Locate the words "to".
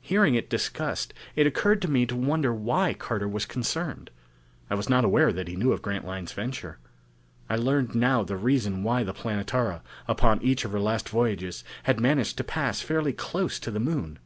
1.82-1.88, 2.06-2.16, 12.38-12.42, 13.60-13.70